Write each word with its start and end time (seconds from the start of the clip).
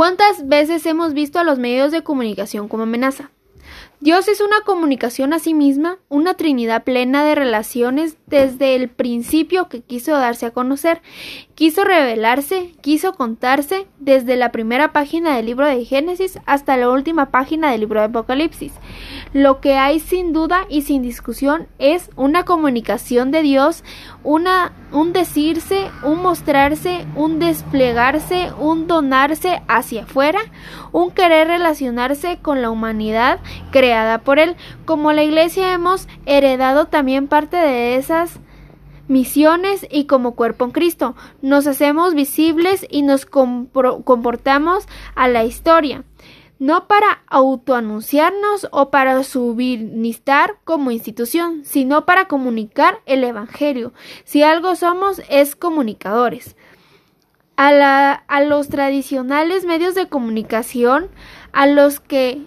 ¿Cuántas 0.00 0.48
veces 0.48 0.86
hemos 0.86 1.12
visto 1.12 1.38
a 1.38 1.44
los 1.44 1.58
medios 1.58 1.92
de 1.92 2.02
comunicación 2.02 2.68
como 2.68 2.84
amenaza? 2.84 3.32
Dios 4.02 4.28
es 4.28 4.40
una 4.40 4.62
comunicación 4.62 5.34
a 5.34 5.38
sí 5.38 5.52
misma, 5.52 5.98
una 6.08 6.32
trinidad 6.32 6.84
plena 6.84 7.22
de 7.22 7.34
relaciones 7.34 8.16
desde 8.26 8.74
el 8.74 8.88
principio 8.88 9.68
que 9.68 9.82
quiso 9.82 10.12
darse 10.12 10.46
a 10.46 10.52
conocer, 10.52 11.02
quiso 11.54 11.84
revelarse, 11.84 12.72
quiso 12.80 13.12
contarse 13.12 13.86
desde 13.98 14.36
la 14.36 14.52
primera 14.52 14.94
página 14.94 15.36
del 15.36 15.44
libro 15.44 15.66
de 15.66 15.84
Génesis 15.84 16.38
hasta 16.46 16.78
la 16.78 16.88
última 16.88 17.26
página 17.26 17.70
del 17.70 17.80
libro 17.80 18.00
de 18.00 18.06
Apocalipsis. 18.06 18.72
Lo 19.34 19.60
que 19.60 19.74
hay 19.74 20.00
sin 20.00 20.32
duda 20.32 20.64
y 20.70 20.80
sin 20.80 21.02
discusión 21.02 21.68
es 21.78 22.08
una 22.16 22.46
comunicación 22.46 23.30
de 23.30 23.42
Dios, 23.42 23.84
una, 24.24 24.72
un 24.92 25.12
decirse, 25.12 25.90
un 26.02 26.22
mostrarse, 26.22 27.04
un 27.16 27.38
desplegarse, 27.38 28.50
un 28.58 28.86
donarse 28.86 29.60
hacia 29.68 30.04
afuera, 30.04 30.40
un 30.92 31.10
querer 31.10 31.48
relacionarse 31.48 32.38
con 32.40 32.62
la 32.62 32.70
humanidad 32.70 33.40
creada 33.90 34.18
por 34.18 34.38
Él. 34.38 34.54
Como 34.84 35.12
la 35.12 35.24
Iglesia 35.24 35.72
hemos 35.72 36.06
heredado 36.24 36.86
también 36.86 37.26
parte 37.26 37.56
de 37.56 37.96
esas 37.96 38.38
misiones 39.08 39.84
y 39.90 40.04
como 40.04 40.36
cuerpo 40.36 40.64
en 40.64 40.70
Cristo. 40.70 41.16
Nos 41.42 41.66
hacemos 41.66 42.14
visibles 42.14 42.86
y 42.88 43.02
nos 43.02 43.26
comportamos 43.26 44.86
a 45.16 45.26
la 45.26 45.44
historia 45.44 46.04
no 46.60 46.86
para 46.86 47.22
autoanunciarnos 47.26 48.68
o 48.70 48.90
para 48.90 49.24
suministrar 49.24 50.58
como 50.64 50.90
institución, 50.90 51.64
sino 51.64 52.04
para 52.04 52.26
comunicar 52.26 53.00
el 53.06 53.24
Evangelio. 53.24 53.94
Si 54.24 54.42
algo 54.42 54.76
somos 54.76 55.22
es 55.30 55.56
comunicadores. 55.56 56.56
A 57.56 58.42
los 58.44 58.68
tradicionales 58.68 59.64
medios 59.64 59.94
de 59.94 60.08
comunicación, 60.08 61.08
a 61.52 61.66
los 61.66 61.98
que 61.98 62.42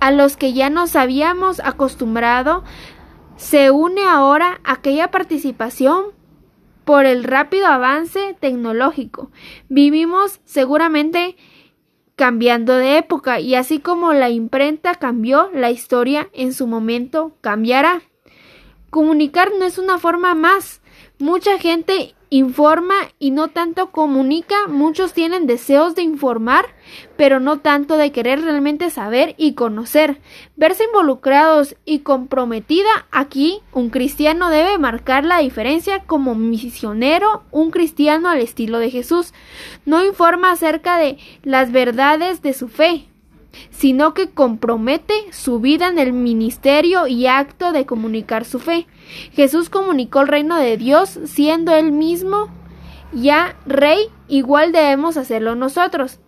a 0.00 0.10
los 0.10 0.36
que 0.36 0.52
ya 0.52 0.70
nos 0.70 0.96
habíamos 0.96 1.60
acostumbrado, 1.60 2.64
se 3.36 3.70
une 3.70 4.04
ahora 4.04 4.60
aquella 4.64 5.10
participación 5.10 6.06
por 6.84 7.06
el 7.06 7.24
rápido 7.24 7.66
avance 7.66 8.36
tecnológico. 8.40 9.30
Vivimos 9.68 10.40
seguramente 10.44 11.36
cambiando 12.16 12.74
de 12.74 12.98
época 12.98 13.40
y 13.40 13.54
así 13.54 13.78
como 13.78 14.12
la 14.12 14.28
imprenta 14.28 14.94
cambió, 14.96 15.50
la 15.54 15.70
historia 15.70 16.28
en 16.32 16.52
su 16.52 16.66
momento 16.66 17.36
cambiará. 17.40 18.02
Comunicar 18.90 19.52
no 19.58 19.64
es 19.64 19.78
una 19.78 19.98
forma 19.98 20.34
más. 20.34 20.80
Mucha 21.18 21.58
gente 21.58 22.14
informa 22.30 22.94
y 23.18 23.30
no 23.30 23.48
tanto 23.48 23.90
comunica. 23.90 24.66
Muchos 24.68 25.12
tienen 25.12 25.46
deseos 25.46 25.94
de 25.94 26.02
informar, 26.02 26.66
pero 27.16 27.40
no 27.40 27.60
tanto 27.60 27.96
de 27.96 28.12
querer 28.12 28.42
realmente 28.42 28.90
saber 28.90 29.34
y 29.38 29.54
conocer. 29.54 30.20
Verse 30.56 30.84
involucrados 30.84 31.76
y 31.84 32.00
comprometida 32.00 33.06
aquí, 33.10 33.60
un 33.72 33.90
cristiano 33.90 34.50
debe 34.50 34.78
marcar 34.78 35.24
la 35.24 35.38
diferencia 35.38 36.04
como 36.04 36.34
misionero, 36.34 37.44
un 37.50 37.70
cristiano 37.70 38.28
al 38.28 38.40
estilo 38.40 38.78
de 38.78 38.90
Jesús. 38.90 39.32
No 39.84 40.04
informa 40.04 40.52
acerca 40.52 40.98
de 40.98 41.18
las 41.42 41.72
verdades 41.72 42.42
de 42.42 42.52
su 42.52 42.68
fe, 42.68 43.08
sino 43.78 44.12
que 44.12 44.28
compromete 44.28 45.14
su 45.30 45.60
vida 45.60 45.86
en 45.86 46.00
el 46.00 46.12
ministerio 46.12 47.06
y 47.06 47.28
acto 47.28 47.70
de 47.70 47.86
comunicar 47.86 48.44
su 48.44 48.58
fe. 48.58 48.88
Jesús 49.34 49.70
comunicó 49.70 50.22
el 50.22 50.28
reino 50.28 50.56
de 50.56 50.76
Dios 50.76 51.20
siendo 51.26 51.72
él 51.72 51.92
mismo 51.92 52.48
ya 53.12 53.56
rey, 53.66 54.08
igual 54.26 54.72
debemos 54.72 55.16
hacerlo 55.16 55.54
nosotros. 55.54 56.18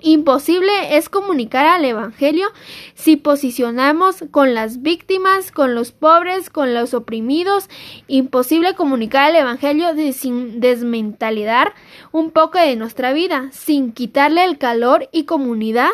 Imposible 0.00 0.96
es 0.96 1.08
comunicar 1.08 1.66
al 1.66 1.84
Evangelio 1.84 2.46
si 2.94 3.16
posicionamos 3.16 4.24
con 4.30 4.54
las 4.54 4.80
víctimas, 4.80 5.50
con 5.50 5.74
los 5.74 5.90
pobres, 5.90 6.50
con 6.50 6.72
los 6.72 6.94
oprimidos. 6.94 7.68
Imposible 8.06 8.74
comunicar 8.76 9.30
el 9.30 9.36
Evangelio 9.36 9.88
sin 10.12 10.60
desmentalizar 10.60 11.74
un 12.12 12.30
poco 12.30 12.58
de 12.58 12.76
nuestra 12.76 13.12
vida, 13.12 13.48
sin 13.50 13.90
quitarle 13.90 14.44
el 14.44 14.58
calor 14.58 15.08
y 15.10 15.24
comunidad, 15.24 15.90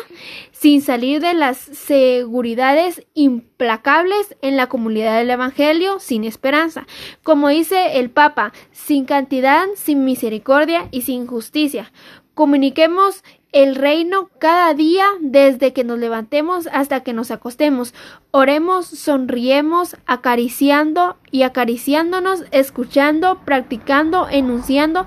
sin 0.65 0.81
salir 0.81 1.21
de 1.21 1.35
las 1.35 1.57
seguridades 1.57 3.05
implacables 3.13 4.35
en 4.41 4.57
la 4.57 4.65
comunidad 4.65 5.19
del 5.19 5.29
Evangelio, 5.29 5.99
sin 5.99 6.23
esperanza. 6.23 6.87
Como 7.21 7.49
dice 7.49 7.99
el 7.99 8.09
Papa, 8.09 8.51
sin 8.71 9.05
cantidad, 9.05 9.67
sin 9.75 10.03
misericordia 10.05 10.87
y 10.89 11.03
sin 11.03 11.27
justicia. 11.27 11.91
Comuniquemos 12.33 13.23
el 13.51 13.75
reino 13.75 14.31
cada 14.39 14.73
día 14.73 15.05
desde 15.21 15.71
que 15.71 15.83
nos 15.83 15.99
levantemos 15.99 16.67
hasta 16.73 17.01
que 17.01 17.13
nos 17.13 17.29
acostemos. 17.29 17.93
Oremos, 18.31 18.87
sonriemos, 18.87 19.95
acariciando 20.07 21.15
y 21.29 21.43
acariciándonos, 21.43 22.43
escuchando, 22.49 23.39
practicando, 23.45 24.27
enunciando, 24.29 25.05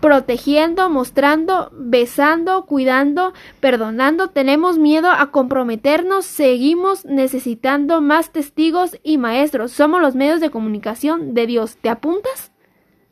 protegiendo, 0.00 0.90
mostrando, 0.90 1.70
besando, 1.72 2.66
cuidando, 2.66 3.32
perdonando. 3.60 4.28
Tenemos 4.28 4.78
miedo 4.78 5.10
a 5.10 5.30
comprometernos, 5.30 6.24
seguimos 6.24 7.04
necesitando 7.04 8.00
más 8.00 8.32
testigos 8.32 8.98
y 9.02 9.18
maestros. 9.18 9.72
Somos 9.72 10.00
los 10.00 10.14
medios 10.14 10.40
de 10.40 10.50
comunicación 10.50 11.34
de 11.34 11.46
Dios. 11.46 11.76
¿Te 11.76 11.88
apuntas? 11.88 12.52